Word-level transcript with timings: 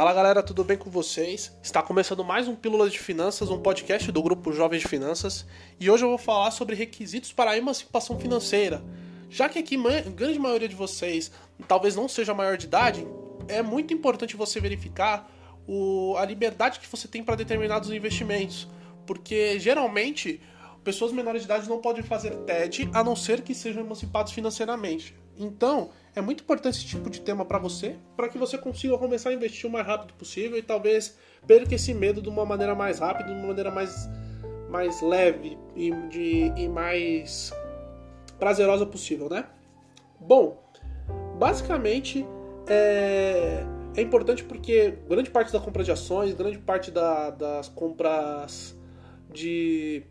Fala 0.00 0.14
galera, 0.14 0.42
tudo 0.42 0.64
bem 0.64 0.78
com 0.78 0.88
vocês? 0.88 1.54
Está 1.62 1.82
começando 1.82 2.24
mais 2.24 2.48
um 2.48 2.56
Pílulas 2.56 2.90
de 2.90 2.98
Finanças, 2.98 3.50
um 3.50 3.60
podcast 3.60 4.10
do 4.10 4.22
grupo 4.22 4.50
Jovens 4.50 4.80
de 4.80 4.88
Finanças, 4.88 5.44
e 5.78 5.90
hoje 5.90 6.06
eu 6.06 6.08
vou 6.08 6.16
falar 6.16 6.52
sobre 6.52 6.74
requisitos 6.74 7.34
para 7.34 7.50
a 7.50 7.58
emancipação 7.58 8.18
financeira. 8.18 8.82
Já 9.28 9.46
que 9.46 9.58
aqui 9.58 9.76
a 9.76 10.08
grande 10.08 10.38
maioria 10.38 10.66
de 10.66 10.74
vocês 10.74 11.30
talvez 11.68 11.96
não 11.96 12.08
seja 12.08 12.32
maior 12.32 12.56
de 12.56 12.64
idade, 12.64 13.06
é 13.46 13.60
muito 13.60 13.92
importante 13.92 14.38
você 14.38 14.58
verificar 14.58 15.30
o, 15.68 16.16
a 16.16 16.24
liberdade 16.24 16.80
que 16.80 16.88
você 16.88 17.06
tem 17.06 17.22
para 17.22 17.36
determinados 17.36 17.90
investimentos, 17.90 18.66
porque 19.04 19.60
geralmente 19.60 20.40
pessoas 20.82 21.12
menores 21.12 21.42
de 21.42 21.46
idade 21.46 21.68
não 21.68 21.78
podem 21.78 22.02
fazer 22.02 22.34
TED 22.46 22.88
a 22.94 23.04
não 23.04 23.14
ser 23.14 23.42
que 23.42 23.54
sejam 23.54 23.84
emancipados 23.84 24.32
financeiramente. 24.32 25.14
Então, 25.40 25.88
é 26.14 26.20
muito 26.20 26.42
importante 26.42 26.76
esse 26.76 26.86
tipo 26.86 27.08
de 27.08 27.22
tema 27.22 27.46
para 27.46 27.58
você, 27.58 27.96
para 28.14 28.28
que 28.28 28.36
você 28.36 28.58
consiga 28.58 28.98
começar 28.98 29.30
a 29.30 29.32
investir 29.32 29.68
o 29.68 29.72
mais 29.72 29.86
rápido 29.86 30.12
possível 30.12 30.58
e 30.58 30.62
talvez 30.62 31.16
perca 31.46 31.74
esse 31.74 31.94
medo 31.94 32.20
de 32.20 32.28
uma 32.28 32.44
maneira 32.44 32.74
mais 32.74 32.98
rápida, 32.98 33.30
de 33.30 33.34
uma 33.34 33.46
maneira 33.46 33.70
mais, 33.70 34.06
mais 34.68 35.00
leve 35.00 35.56
e, 35.74 35.90
de, 36.10 36.52
e 36.54 36.68
mais 36.68 37.54
prazerosa 38.38 38.84
possível, 38.84 39.30
né? 39.30 39.46
Bom, 40.20 40.62
basicamente 41.38 42.26
é, 42.68 43.64
é 43.96 44.02
importante 44.02 44.44
porque 44.44 44.98
grande 45.08 45.30
parte 45.30 45.50
da 45.50 45.58
compra 45.58 45.82
de 45.82 45.90
ações, 45.90 46.34
grande 46.34 46.58
parte 46.58 46.90
da, 46.90 47.30
das 47.30 47.66
compras 47.66 48.78
de, 49.32 50.02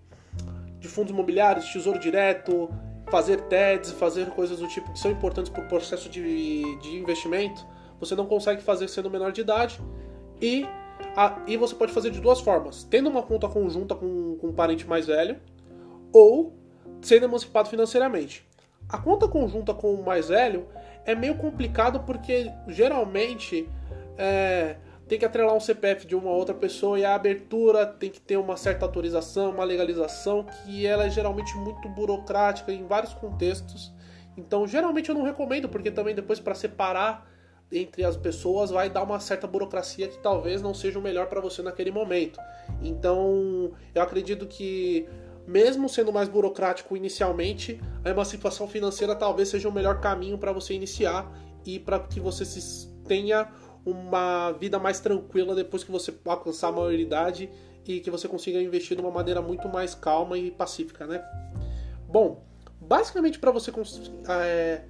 de 0.79 0.87
fundos 0.87 1.11
imobiliários, 1.11 1.71
tesouro 1.71 1.99
direto, 1.99 2.67
fazer 3.09 3.41
TEDs, 3.41 3.91
fazer 3.91 4.27
coisas 4.29 4.59
do 4.59 4.67
tipo 4.67 4.91
que 4.91 4.99
são 4.99 5.11
importantes 5.11 5.51
para 5.51 5.63
o 5.63 5.67
processo 5.67 6.09
de, 6.09 6.77
de 6.79 6.97
investimento, 6.97 7.65
você 7.99 8.15
não 8.15 8.25
consegue 8.25 8.61
fazer 8.61 8.87
sendo 8.87 9.09
menor 9.09 9.31
de 9.31 9.41
idade 9.41 9.79
e, 10.41 10.65
a, 11.15 11.41
e 11.47 11.57
você 11.57 11.75
pode 11.75 11.91
fazer 11.91 12.11
de 12.11 12.19
duas 12.19 12.39
formas: 12.39 12.83
tendo 12.83 13.09
uma 13.09 13.23
conta 13.23 13.47
conjunta 13.47 13.95
com, 13.95 14.37
com 14.37 14.47
um 14.47 14.53
parente 14.53 14.87
mais 14.87 15.07
velho 15.07 15.37
ou 16.13 16.53
sendo 17.01 17.25
emancipado 17.25 17.69
financeiramente. 17.69 18.47
A 18.87 18.97
conta 18.97 19.27
conjunta 19.27 19.73
com 19.73 19.93
o 19.93 20.03
mais 20.03 20.29
velho 20.29 20.67
é 21.05 21.13
meio 21.13 21.35
complicado 21.35 22.01
porque 22.01 22.51
geralmente 22.67 23.69
é, 24.17 24.77
tem 25.09 25.17
que 25.17 25.25
atrelar 25.25 25.55
um 25.55 25.59
CPF 25.59 26.05
de 26.05 26.15
uma 26.15 26.29
outra 26.29 26.53
pessoa 26.53 26.99
e 26.99 27.03
a 27.03 27.15
abertura 27.15 27.83
tem 27.83 28.11
que 28.11 28.21
ter 28.21 28.37
uma 28.37 28.55
certa 28.55 28.85
autorização, 28.85 29.49
uma 29.49 29.63
legalização, 29.63 30.45
que 30.63 30.85
ela 30.85 31.07
é 31.07 31.09
geralmente 31.09 31.57
muito 31.57 31.89
burocrática 31.89 32.71
em 32.71 32.85
vários 32.85 33.11
contextos. 33.15 33.91
Então, 34.37 34.67
geralmente 34.67 35.09
eu 35.09 35.15
não 35.15 35.23
recomendo, 35.23 35.67
porque 35.67 35.89
também 35.89 36.13
depois 36.13 36.39
para 36.39 36.53
separar 36.53 37.27
entre 37.71 38.05
as 38.05 38.15
pessoas 38.15 38.69
vai 38.69 38.87
dar 38.87 39.01
uma 39.01 39.19
certa 39.19 39.47
burocracia 39.47 40.07
que 40.07 40.19
talvez 40.19 40.61
não 40.61 40.75
seja 40.75 40.99
o 40.99 41.01
melhor 41.01 41.25
para 41.25 41.41
você 41.41 41.63
naquele 41.63 41.89
momento. 41.89 42.39
Então, 42.79 43.71
eu 43.95 44.03
acredito 44.03 44.45
que 44.45 45.07
mesmo 45.47 45.89
sendo 45.89 46.13
mais 46.13 46.29
burocrático 46.29 46.95
inicialmente, 46.95 47.81
a 48.05 48.11
emancipação 48.11 48.67
financeira 48.67 49.15
talvez 49.15 49.49
seja 49.49 49.67
o 49.67 49.71
melhor 49.71 49.99
caminho 49.99 50.37
para 50.37 50.51
você 50.51 50.75
iniciar 50.75 51.31
e 51.65 51.79
para 51.79 51.99
que 51.99 52.19
você 52.19 52.45
se 52.45 52.87
tenha 53.07 53.47
uma 53.89 54.51
vida 54.51 54.79
mais 54.79 54.99
tranquila 54.99 55.55
depois 55.55 55.83
que 55.83 55.91
você 55.91 56.13
alcançar 56.25 56.69
a 56.69 56.71
maioridade 56.71 57.49
e 57.85 57.99
que 57.99 58.11
você 58.11 58.27
consiga 58.27 58.61
investir 58.61 58.95
de 58.95 59.01
uma 59.01 59.11
maneira 59.11 59.41
muito 59.41 59.67
mais 59.67 59.95
calma 59.95 60.37
e 60.37 60.51
pacífica, 60.51 61.07
né? 61.07 61.23
Bom, 62.07 62.43
basicamente 62.79 63.39
para 63.39 63.51
você 63.51 63.71
é, 64.29 64.83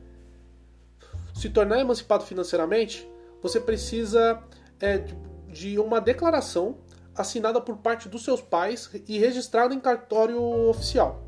se 1.33 1.49
tornar 1.49 1.79
emancipado 1.79 2.23
financeiramente, 2.25 3.09
você 3.41 3.59
precisa 3.59 4.43
é, 4.79 5.05
de 5.47 5.79
uma 5.79 6.01
declaração 6.01 6.77
assinada 7.15 7.59
por 7.59 7.77
parte 7.77 8.07
dos 8.07 8.23
seus 8.23 8.41
pais 8.41 8.89
e 9.07 9.17
registrada 9.17 9.73
em 9.73 9.79
cartório 9.79 10.41
oficial. 10.69 11.23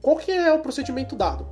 Qual 0.00 0.16
que 0.16 0.30
é 0.30 0.52
o 0.52 0.60
procedimento 0.60 1.16
dado? 1.16 1.48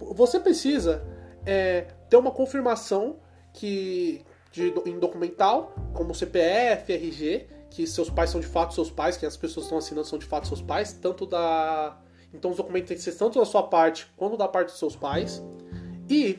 Você 0.00 0.40
precisa 0.40 1.04
é, 1.46 1.82
ter 2.08 2.16
uma 2.16 2.30
confirmação 2.30 3.16
que 3.52 4.24
de, 4.54 4.72
em 4.86 4.98
documental, 4.98 5.74
como 5.92 6.14
CPF, 6.14 6.92
RG, 6.92 7.46
que 7.70 7.86
seus 7.86 8.08
pais 8.08 8.30
são 8.30 8.40
de 8.40 8.46
fato 8.46 8.72
seus 8.72 8.88
pais, 8.88 9.16
que 9.16 9.26
as 9.26 9.36
pessoas 9.36 9.66
estão 9.66 9.78
assinando 9.78 10.06
são 10.06 10.18
de 10.18 10.24
fato 10.24 10.46
seus 10.46 10.62
pais, 10.62 10.92
tanto 10.92 11.26
da. 11.26 11.98
Então 12.32 12.52
os 12.52 12.56
documentos 12.56 12.88
têm 12.88 12.96
que 12.96 13.02
ser 13.02 13.12
tanto 13.16 13.38
da 13.38 13.44
sua 13.44 13.64
parte 13.64 14.06
quanto 14.16 14.36
da 14.36 14.46
parte 14.46 14.68
dos 14.68 14.78
seus 14.78 14.94
pais. 14.94 15.42
E 16.08 16.38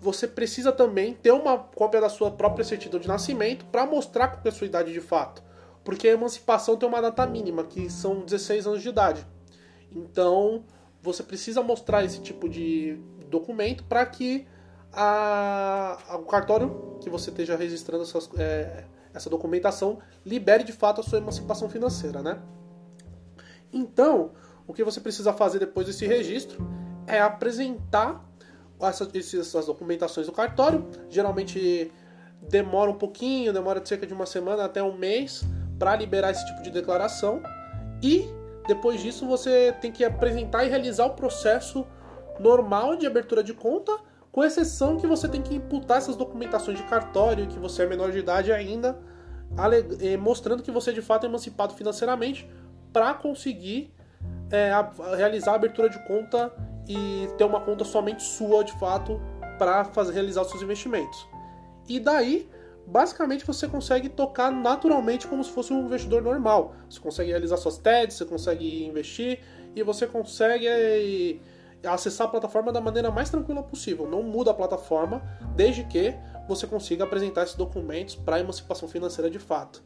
você 0.00 0.28
precisa 0.28 0.70
também 0.70 1.12
ter 1.12 1.32
uma 1.32 1.58
cópia 1.58 2.00
da 2.00 2.08
sua 2.08 2.30
própria 2.30 2.64
certidão 2.64 3.00
de 3.00 3.08
nascimento 3.08 3.64
para 3.66 3.84
mostrar 3.84 4.28
qual 4.28 4.42
é 4.44 4.48
a 4.48 4.52
sua 4.52 4.66
idade 4.66 4.92
de 4.92 5.00
fato. 5.00 5.42
Porque 5.82 6.06
a 6.06 6.12
emancipação 6.12 6.76
tem 6.76 6.88
uma 6.88 7.00
data 7.00 7.26
mínima, 7.26 7.64
que 7.64 7.90
são 7.90 8.20
16 8.20 8.66
anos 8.66 8.82
de 8.82 8.88
idade. 8.90 9.26
Então, 9.90 10.64
você 11.02 11.22
precisa 11.22 11.62
mostrar 11.62 12.04
esse 12.04 12.20
tipo 12.20 12.48
de 12.48 13.00
documento 13.28 13.84
para 13.84 14.04
que 14.06 14.46
a, 14.92 15.98
a, 16.08 16.16
o 16.16 16.24
cartório 16.24 16.98
que 17.00 17.10
você 17.10 17.30
esteja 17.30 17.56
registrando 17.56 18.02
essas, 18.02 18.28
é, 18.38 18.84
essa 19.12 19.28
documentação 19.28 19.98
libere 20.24 20.64
de 20.64 20.72
fato 20.72 21.00
a 21.00 21.04
sua 21.04 21.18
emancipação 21.18 21.68
financeira, 21.68 22.22
né? 22.22 22.40
Então, 23.72 24.32
o 24.66 24.72
que 24.72 24.82
você 24.82 25.00
precisa 25.00 25.32
fazer 25.32 25.58
depois 25.58 25.86
desse 25.86 26.06
registro 26.06 26.66
é 27.06 27.20
apresentar 27.20 28.24
essas, 28.80 29.34
essas 29.34 29.66
documentações 29.66 30.26
do 30.26 30.32
cartório. 30.32 30.86
Geralmente 31.08 31.92
demora 32.42 32.90
um 32.90 32.94
pouquinho, 32.94 33.52
demora 33.52 33.84
cerca 33.84 34.06
de 34.06 34.14
uma 34.14 34.26
semana 34.26 34.64
até 34.64 34.82
um 34.82 34.96
mês 34.96 35.42
para 35.78 35.96
liberar 35.96 36.30
esse 36.30 36.44
tipo 36.46 36.62
de 36.62 36.70
declaração. 36.70 37.42
E 38.02 38.28
depois 38.66 39.00
disso 39.00 39.26
você 39.26 39.72
tem 39.80 39.90
que 39.90 40.04
apresentar 40.04 40.64
e 40.64 40.68
realizar 40.68 41.06
o 41.06 41.10
processo 41.10 41.86
normal 42.38 42.96
de 42.96 43.06
abertura 43.06 43.42
de 43.42 43.52
conta 43.52 43.98
com 44.38 44.44
exceção 44.44 44.96
que 44.96 45.04
você 45.04 45.26
tem 45.26 45.42
que 45.42 45.52
imputar 45.52 45.98
essas 45.98 46.14
documentações 46.14 46.78
de 46.78 46.84
cartório, 46.84 47.48
que 47.48 47.58
você 47.58 47.82
é 47.82 47.86
menor 47.86 48.12
de 48.12 48.18
idade 48.18 48.52
ainda, 48.52 48.96
eh, 50.00 50.16
mostrando 50.16 50.62
que 50.62 50.70
você 50.70 50.92
de 50.92 51.02
fato 51.02 51.26
é 51.26 51.28
emancipado 51.28 51.74
financeiramente, 51.74 52.48
para 52.92 53.12
conseguir 53.14 53.92
é, 54.48 54.70
a, 54.70 54.78
a 54.78 55.16
realizar 55.16 55.50
a 55.50 55.54
abertura 55.56 55.90
de 55.90 55.98
conta 56.06 56.52
e 56.86 57.28
ter 57.36 57.42
uma 57.42 57.60
conta 57.60 57.84
somente 57.84 58.22
sua 58.22 58.62
de 58.62 58.70
fato 58.78 59.20
para 59.58 59.82
realizar 60.12 60.42
os 60.42 60.50
seus 60.50 60.62
investimentos. 60.62 61.26
E 61.88 61.98
daí, 61.98 62.48
basicamente, 62.86 63.44
você 63.44 63.66
consegue 63.66 64.08
tocar 64.08 64.52
naturalmente 64.52 65.26
como 65.26 65.42
se 65.42 65.50
fosse 65.50 65.72
um 65.72 65.84
investidor 65.84 66.22
normal. 66.22 66.76
Você 66.88 67.00
consegue 67.00 67.30
realizar 67.30 67.56
suas 67.56 67.76
TEDs, 67.76 68.14
você 68.16 68.24
consegue 68.24 68.86
investir 68.86 69.40
e 69.74 69.82
você 69.82 70.06
consegue 70.06 70.68
eh, 70.68 71.38
acessar 71.84 72.26
a 72.26 72.30
plataforma 72.30 72.72
da 72.72 72.80
maneira 72.80 73.10
mais 73.10 73.30
tranquila 73.30 73.62
possível. 73.62 74.08
Não 74.08 74.22
muda 74.22 74.50
a 74.50 74.54
plataforma, 74.54 75.22
desde 75.54 75.84
que 75.84 76.14
você 76.48 76.66
consiga 76.66 77.04
apresentar 77.04 77.42
esses 77.44 77.54
documentos 77.54 78.14
para 78.14 78.36
a 78.36 78.40
emancipação 78.40 78.88
financeira 78.88 79.30
de 79.30 79.38
fato. 79.38 79.82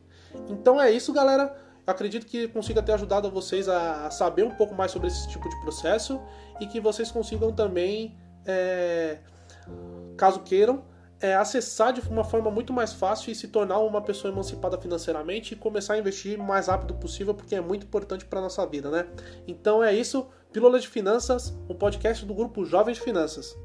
Então 0.48 0.80
é 0.80 0.90
isso, 0.90 1.12
galera. 1.12 1.54
Acredito 1.86 2.26
que 2.26 2.46
consiga 2.48 2.80
ter 2.80 2.92
ajudado 2.92 3.30
vocês 3.30 3.68
a 3.68 4.08
saber 4.10 4.44
um 4.44 4.54
pouco 4.54 4.74
mais 4.74 4.92
sobre 4.92 5.08
esse 5.08 5.28
tipo 5.28 5.48
de 5.48 5.60
processo 5.60 6.20
e 6.60 6.66
que 6.66 6.80
vocês 6.80 7.10
consigam 7.10 7.52
também, 7.52 8.16
é, 8.46 9.18
caso 10.16 10.40
queiram, 10.40 10.84
é, 11.22 11.36
acessar 11.36 11.92
de 11.92 12.00
uma 12.08 12.24
forma 12.24 12.50
muito 12.50 12.72
mais 12.72 12.92
fácil 12.92 13.30
e 13.30 13.34
se 13.34 13.48
tornar 13.48 13.78
uma 13.78 14.02
pessoa 14.02 14.32
emancipada 14.32 14.76
financeiramente 14.76 15.54
e 15.54 15.56
começar 15.56 15.94
a 15.94 15.98
investir 15.98 16.38
o 16.38 16.42
mais 16.42 16.66
rápido 16.66 16.94
possível, 16.94 17.32
porque 17.32 17.54
é 17.54 17.60
muito 17.60 17.86
importante 17.86 18.24
para 18.24 18.40
nossa 18.40 18.66
vida, 18.66 18.90
né? 18.90 19.06
Então 19.46 19.82
é 19.82 19.94
isso. 19.94 20.26
Pílula 20.52 20.78
de 20.78 20.88
Finanças, 20.88 21.56
um 21.66 21.74
podcast 21.74 22.26
do 22.26 22.34
grupo 22.34 22.64
Jovens 22.66 22.98
de 22.98 23.04
Finanças. 23.04 23.56